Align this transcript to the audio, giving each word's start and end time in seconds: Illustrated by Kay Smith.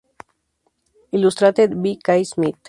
Illustrated 1.11 1.79
by 1.83 1.95
Kay 2.03 2.23
Smith. 2.23 2.55